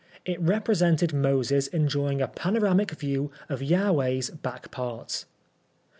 It 0.25 0.41
represented 0.41 1.13
Moses 1.13 1.67
enjoying 1.67 2.21
a 2.23 2.27
panoramic 2.27 2.89
view 2.89 3.29
of 3.49 3.59
Jahveh's 3.59 4.31
"back 4.31 4.71
parts." 4.71 5.27